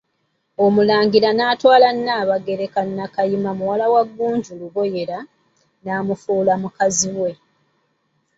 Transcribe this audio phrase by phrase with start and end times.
[0.65, 5.19] Omulangira n'atwala Nnaabagereka Nnakayima muwala wa Ggunju Luboyera,
[5.83, 7.31] n'amufuula mukazi we.